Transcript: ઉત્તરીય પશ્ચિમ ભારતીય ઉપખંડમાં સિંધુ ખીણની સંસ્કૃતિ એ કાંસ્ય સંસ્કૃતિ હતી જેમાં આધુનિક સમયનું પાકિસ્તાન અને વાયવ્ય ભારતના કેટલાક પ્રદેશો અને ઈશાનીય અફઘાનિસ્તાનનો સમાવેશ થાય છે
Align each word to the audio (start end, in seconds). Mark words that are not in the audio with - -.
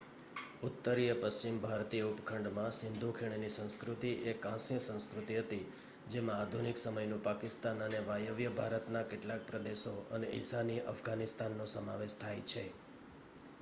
ઉત્તરીય 0.63 1.15
પશ્ચિમ 1.17 1.57
ભારતીય 1.63 2.05
ઉપખંડમાં 2.05 2.71
સિંધુ 2.77 3.09
ખીણની 3.17 3.49
સંસ્કૃતિ 3.55 4.13
એ 4.25 4.33
કાંસ્ય 4.39 4.77
સંસ્કૃતિ 4.79 5.37
હતી 5.37 5.67
જેમાં 6.07 6.39
આધુનિક 6.39 6.77
સમયનું 6.77 7.21
પાકિસ્તાન 7.21 7.83
અને 7.83 7.99
વાયવ્ય 8.07 8.53
ભારતના 8.53 9.07
કેટલાક 9.07 9.43
પ્રદેશો 9.47 9.93
અને 10.11 10.31
ઈશાનીય 10.33 10.87
અફઘાનિસ્તાનનો 10.87 11.69
સમાવેશ 11.69 12.17
થાય 12.17 12.47
છે 12.47 12.65